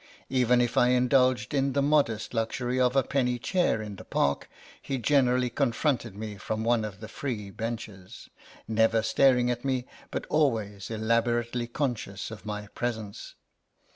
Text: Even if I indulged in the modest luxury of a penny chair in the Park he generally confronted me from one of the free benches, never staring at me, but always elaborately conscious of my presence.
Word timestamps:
Even 0.31 0.61
if 0.61 0.77
I 0.77 0.87
indulged 0.87 1.53
in 1.53 1.73
the 1.73 1.81
modest 1.83 2.33
luxury 2.33 2.79
of 2.81 2.95
a 2.95 3.03
penny 3.03 3.37
chair 3.37 3.83
in 3.83 3.97
the 3.97 4.03
Park 4.03 4.49
he 4.81 4.97
generally 4.97 5.51
confronted 5.51 6.15
me 6.15 6.37
from 6.39 6.63
one 6.63 6.83
of 6.83 7.01
the 7.01 7.07
free 7.07 7.51
benches, 7.51 8.27
never 8.67 9.03
staring 9.03 9.51
at 9.51 9.63
me, 9.63 9.85
but 10.09 10.25
always 10.25 10.89
elaborately 10.89 11.67
conscious 11.67 12.31
of 12.31 12.47
my 12.47 12.65
presence. 12.73 13.35